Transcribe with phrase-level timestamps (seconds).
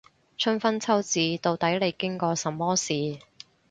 [0.35, 3.19] 春分秋至，到底你經過什麼事